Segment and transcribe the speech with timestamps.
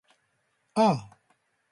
[0.83, 1.19] ああ